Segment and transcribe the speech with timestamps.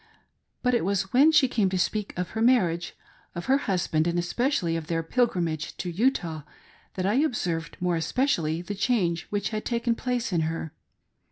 [0.63, 2.95] But it was when she came to speak of her marriage,
[3.35, 6.41] of her husband, arid especially of their pilgrimage to Utah
[6.95, 10.73] that I observed more especially the change which had taken place in her.